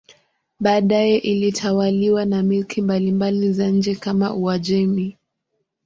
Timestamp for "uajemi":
4.33-5.17